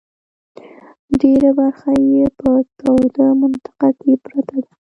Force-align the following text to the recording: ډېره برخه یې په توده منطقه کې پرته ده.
ډېره 1.19 1.49
برخه 1.59 1.91
یې 2.09 2.23
په 2.39 2.51
توده 2.79 3.27
منطقه 3.41 3.89
کې 3.99 4.11
پرته 4.25 4.55
ده. 4.63 4.71